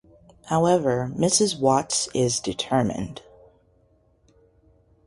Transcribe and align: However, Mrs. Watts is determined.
However, 0.45 1.13
Mrs. 1.15 1.59
Watts 1.59 2.09
is 2.15 2.39
determined. 2.39 3.21